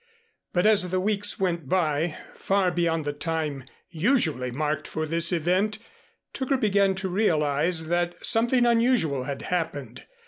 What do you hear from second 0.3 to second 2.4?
But as the weeks went by,